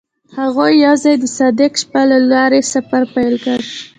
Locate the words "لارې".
2.31-2.59